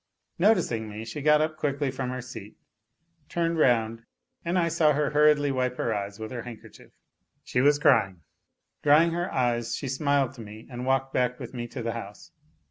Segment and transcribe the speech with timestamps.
[0.39, 2.57] Noticing me, she got up quickly from her seat,
[3.29, 4.01] turned round,
[4.43, 6.89] and I saw her hurriedly wipe her eyes with her handkerchief.
[7.43, 8.23] She was crying.
[8.81, 12.31] Drying her eyes, she smiled to me and walked back with me to the house.